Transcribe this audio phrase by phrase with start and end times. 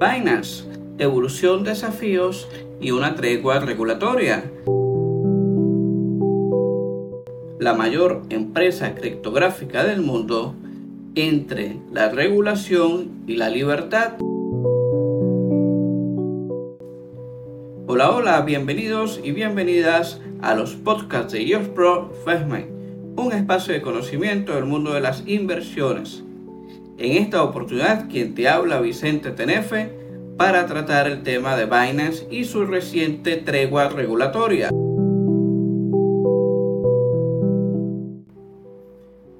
[0.00, 0.64] Binance,
[0.98, 2.48] evolución, desafíos
[2.80, 4.44] y una tregua regulatoria.
[7.58, 10.54] La mayor empresa criptográfica del mundo
[11.16, 14.12] entre la regulación y la libertad.
[17.88, 22.12] Hola, hola, bienvenidos y bienvenidas a los podcasts de IOS Pro
[23.16, 26.22] un espacio de conocimiento del mundo de las inversiones.
[26.98, 29.92] En esta oportunidad, quien te habla, Vicente Tenefe,
[30.36, 34.70] para tratar el tema de Binance y su reciente tregua regulatoria.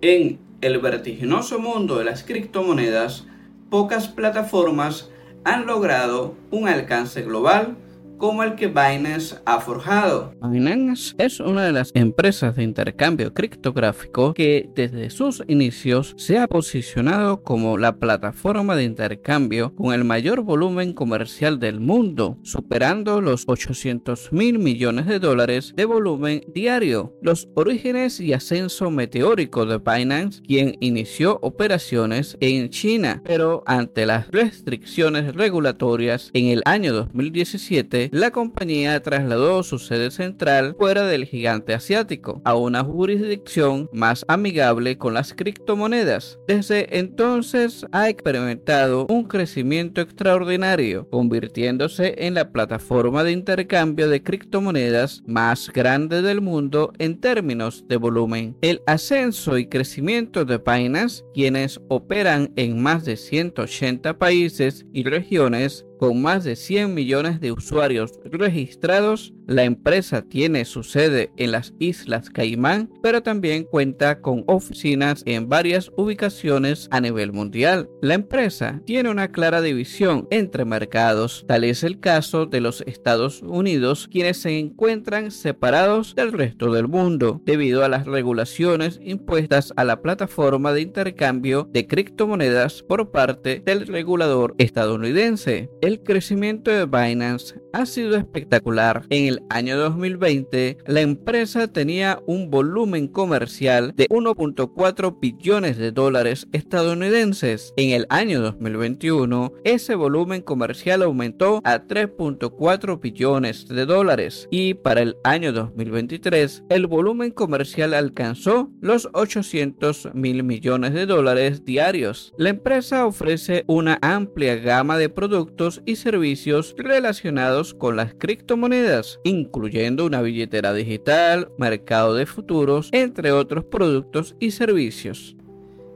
[0.00, 3.26] En el vertiginoso mundo de las criptomonedas,
[3.70, 5.10] pocas plataformas
[5.42, 7.76] han logrado un alcance global
[8.18, 10.34] como el que Binance ha forjado.
[10.42, 16.46] Binance es una de las empresas de intercambio criptográfico que desde sus inicios se ha
[16.46, 23.44] posicionado como la plataforma de intercambio con el mayor volumen comercial del mundo, superando los
[23.46, 27.14] 800 mil millones de dólares de volumen diario.
[27.22, 34.28] Los orígenes y ascenso meteórico de Binance, quien inició operaciones en China, pero ante las
[34.28, 41.74] restricciones regulatorias en el año 2017, la compañía trasladó su sede central fuera del gigante
[41.74, 46.38] asiático, a una jurisdicción más amigable con las criptomonedas.
[46.46, 55.22] Desde entonces ha experimentado un crecimiento extraordinario, convirtiéndose en la plataforma de intercambio de criptomonedas
[55.26, 58.56] más grande del mundo en términos de volumen.
[58.60, 65.86] El ascenso y crecimiento de Binance, quienes operan en más de 180 países y regiones,
[65.98, 71.72] con más de 100 millones de usuarios registrados, la empresa tiene su sede en las
[71.78, 77.88] Islas Caimán, pero también cuenta con oficinas en varias ubicaciones a nivel mundial.
[78.02, 83.42] La empresa tiene una clara división entre mercados, tal es el caso de los Estados
[83.42, 89.84] Unidos, quienes se encuentran separados del resto del mundo debido a las regulaciones impuestas a
[89.84, 95.70] la plataforma de intercambio de criptomonedas por parte del regulador estadounidense.
[95.88, 99.06] El crecimiento de Binance ha sido espectacular.
[99.08, 106.46] En el año 2020, la empresa tenía un volumen comercial de 1.4 billones de dólares
[106.52, 107.72] estadounidenses.
[107.78, 115.00] En el año 2021, ese volumen comercial aumentó a 3.4 billones de dólares y para
[115.00, 122.34] el año 2023, el volumen comercial alcanzó los 800 mil millones de dólares diarios.
[122.36, 130.06] La empresa ofrece una amplia gama de productos y servicios relacionados con las criptomonedas, incluyendo
[130.06, 135.36] una billetera digital, mercado de futuros, entre otros productos y servicios.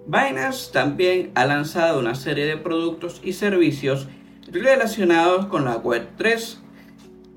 [0.07, 4.09] Binance también ha lanzado una serie de productos y servicios
[4.51, 6.57] relacionados con la Web3,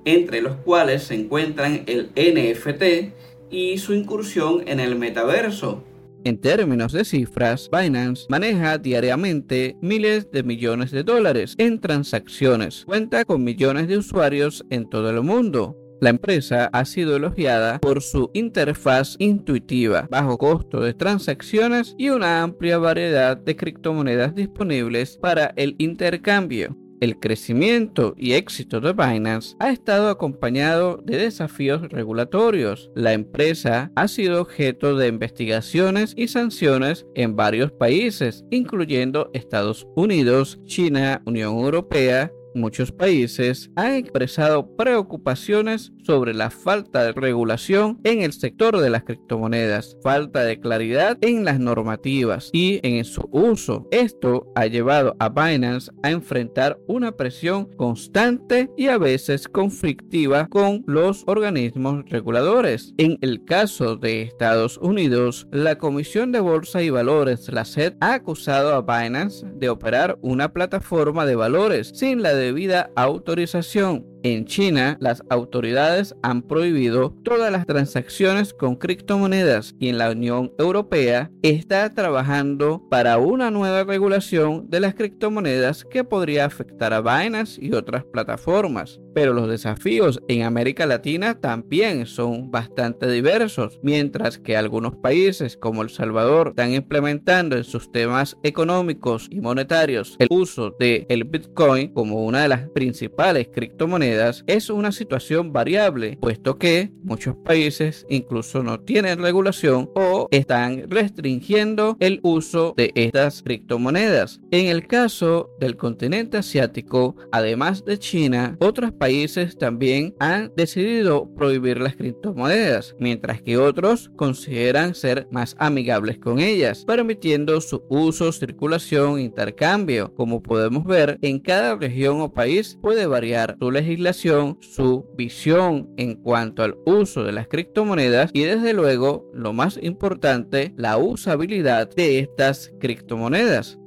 [0.06, 3.13] entre los cuales se encuentran el NFT
[3.51, 5.83] y su incursión en el metaverso,
[6.25, 12.84] en términos de cifras, Binance maneja diariamente miles de millones de dólares en transacciones.
[12.86, 15.78] Cuenta con millones de usuarios en todo el mundo.
[16.02, 22.42] La empresa ha sido elogiada por su interfaz intuitiva, bajo costo de transacciones y una
[22.42, 26.75] amplia variedad de criptomonedas disponibles para el intercambio.
[27.01, 32.89] El crecimiento y éxito de Binance ha estado acompañado de desafíos regulatorios.
[32.95, 40.59] La empresa ha sido objeto de investigaciones y sanciones en varios países, incluyendo Estados Unidos,
[40.66, 48.34] China, Unión Europea, muchos países han expresado preocupaciones sobre la falta de regulación en el
[48.34, 53.88] sector de las criptomonedas, falta de claridad en las normativas y en su uso.
[53.92, 60.84] Esto ha llevado a Binance a enfrentar una presión constante y a veces conflictiva con
[60.88, 62.94] los organismos reguladores.
[62.98, 68.14] En el caso de Estados Unidos, la Comisión de Bolsa y Valores, la SED, ha
[68.14, 74.98] acusado a Binance de operar una plataforma de valores sin la debida autorización en China,
[75.00, 81.94] las autoridades han prohibido todas las transacciones con criptomonedas y en la Unión Europea está
[81.94, 88.04] trabajando para una nueva regulación de las criptomonedas que podría afectar a Binance y otras
[88.06, 89.00] plataformas.
[89.13, 95.83] Pero los desafíos en América Latina también son bastante diversos, mientras que algunos países como
[95.83, 102.25] El Salvador están implementando en sus temas económicos y monetarios el uso de Bitcoin como
[102.25, 104.14] una de las principales criptomonedas
[104.47, 111.97] es una situación variable, puesto que muchos países incluso no tienen regulación o están restringiendo
[112.00, 114.41] el uso de estas criptomonedas.
[114.51, 121.79] En el caso del continente asiático, además de China, otros países también han decidido prohibir
[121.79, 129.19] las criptomonedas, mientras que otros consideran ser más amigables con ellas, permitiendo su uso, circulación
[129.19, 130.13] intercambio.
[130.15, 136.16] Como podemos ver, en cada región o país puede variar su legislación, su visión en
[136.16, 142.19] cuanto al uso de las criptomonedas y desde luego, lo más importante, la usabilidad de
[142.19, 143.78] estas criptomonedas.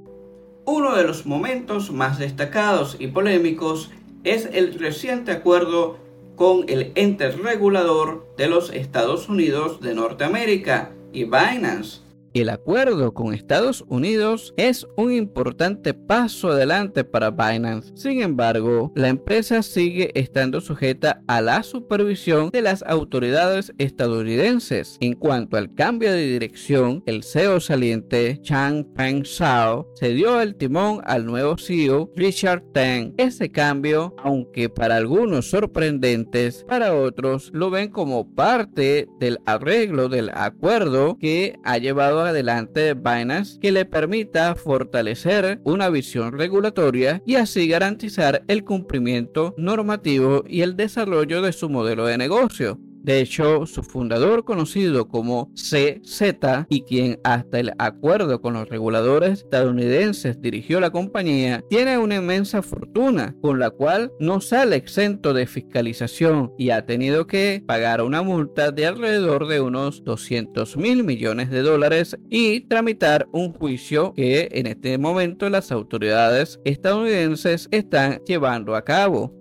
[0.64, 3.90] Uno de los momentos más destacados y polémicos
[4.24, 5.98] es el reciente acuerdo
[6.36, 12.02] con el ente regulador de los Estados Unidos de Norteamérica y Binance
[12.40, 17.92] el acuerdo con Estados Unidos es un importante paso adelante para Binance.
[17.94, 24.96] Sin embargo, la empresa sigue estando sujeta a la supervisión de las autoridades estadounidenses.
[25.00, 30.54] En cuanto al cambio de dirección, el CEO saliente Chang Peng Shao se dio el
[30.54, 33.14] timón al nuevo CEO Richard Teng.
[33.16, 40.30] Ese cambio, aunque para algunos sorprendentes, para otros lo ven como parte del arreglo del
[40.34, 47.68] acuerdo que ha llevado adelante Binance que le permita fortalecer una visión regulatoria y así
[47.68, 52.78] garantizar el cumplimiento normativo y el desarrollo de su modelo de negocio.
[53.08, 59.44] De hecho, su fundador, conocido como CZ y quien hasta el acuerdo con los reguladores
[59.44, 65.46] estadounidenses dirigió la compañía, tiene una inmensa fortuna con la cual no sale exento de
[65.46, 71.48] fiscalización y ha tenido que pagar una multa de alrededor de unos 200 mil millones
[71.48, 78.76] de dólares y tramitar un juicio que en este momento las autoridades estadounidenses están llevando
[78.76, 79.32] a cabo.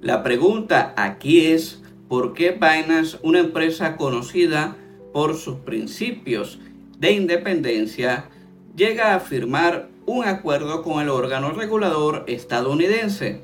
[0.00, 4.76] La pregunta aquí es por qué Binance, una empresa conocida
[5.12, 6.58] por sus principios
[6.98, 8.26] de independencia,
[8.76, 13.42] llega a firmar un acuerdo con el órgano regulador estadounidense.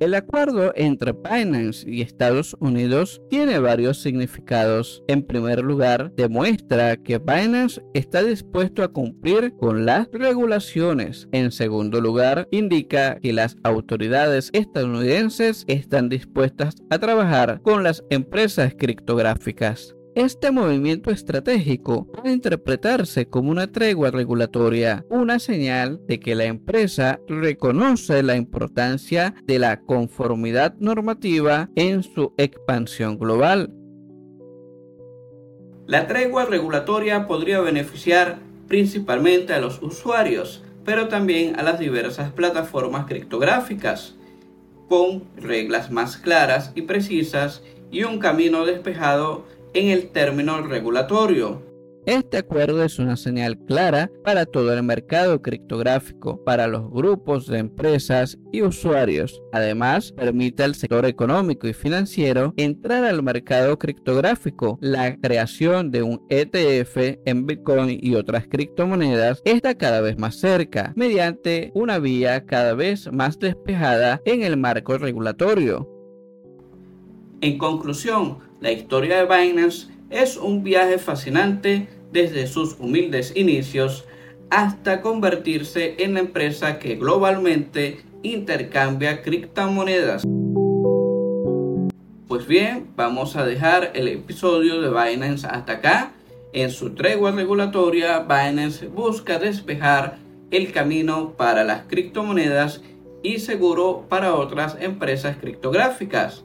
[0.00, 5.02] El acuerdo entre Binance y Estados Unidos tiene varios significados.
[5.08, 11.28] En primer lugar, demuestra que Binance está dispuesto a cumplir con las regulaciones.
[11.32, 18.74] En segundo lugar, indica que las autoridades estadounidenses están dispuestas a trabajar con las empresas
[18.78, 19.97] criptográficas.
[20.18, 27.20] Este movimiento estratégico puede interpretarse como una tregua regulatoria, una señal de que la empresa
[27.28, 33.72] reconoce la importancia de la conformidad normativa en su expansión global.
[35.86, 43.06] La tregua regulatoria podría beneficiar principalmente a los usuarios, pero también a las diversas plataformas
[43.06, 44.16] criptográficas,
[44.88, 47.62] con reglas más claras y precisas
[47.92, 51.68] y un camino despejado en el término regulatorio.
[52.08, 57.58] Este acuerdo es una señal clara para todo el mercado criptográfico, para los grupos de
[57.58, 59.42] empresas y usuarios.
[59.52, 64.78] Además, permite al sector económico y financiero entrar al mercado criptográfico.
[64.80, 70.94] La creación de un ETF en Bitcoin y otras criptomonedas está cada vez más cerca,
[70.96, 75.86] mediante una vía cada vez más despejada en el marco regulatorio.
[77.42, 84.04] En conclusión, la historia de Binance es un viaje fascinante desde sus humildes inicios
[84.50, 90.24] hasta convertirse en la empresa que globalmente intercambia criptomonedas.
[92.26, 96.12] Pues bien, vamos a dejar el episodio de Binance hasta acá.
[96.52, 100.18] En su tregua regulatoria, Binance busca despejar
[100.50, 102.82] el camino para las criptomonedas
[103.22, 106.44] y seguro para otras empresas criptográficas.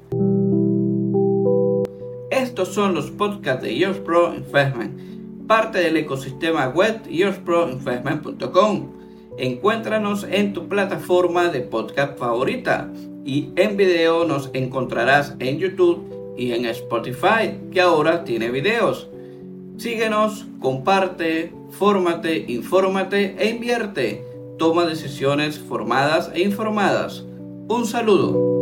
[2.54, 8.92] Estos son los podcasts de Yours Pro Investment, parte del ecosistema web yoursproinvestment.com.
[9.40, 12.94] Encuéntranos en tu plataforma de podcast favorita
[13.26, 19.10] y en video nos encontrarás en YouTube y en Spotify, que ahora tiene videos.
[19.78, 24.24] Síguenos, comparte, fórmate, infórmate e invierte.
[24.60, 27.26] Toma decisiones formadas e informadas.
[27.68, 28.53] Un saludo.